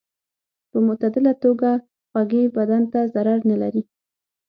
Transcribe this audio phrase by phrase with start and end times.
[0.69, 1.69] په معتدله توګه
[2.11, 3.81] خوږې بدن ته ضرر نه لري.